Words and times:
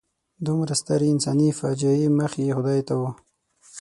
دومره 0.45 0.73
سترې 0.81 1.07
انساني 1.13 1.49
فاجعې 1.59 2.07
مخ 2.17 2.31
یې 2.43 2.53
خدای 2.57 2.79
ته 2.87 2.93
و. 2.99 3.01